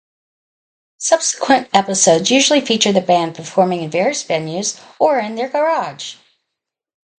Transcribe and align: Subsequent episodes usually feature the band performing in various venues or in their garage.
Subsequent 0.97 1.69
episodes 1.75 2.31
usually 2.31 2.59
feature 2.65 2.91
the 2.91 3.01
band 3.01 3.35
performing 3.35 3.83
in 3.83 3.91
various 3.91 4.23
venues 4.23 4.79
or 4.97 5.19
in 5.19 5.35
their 5.35 5.47
garage. 5.47 6.15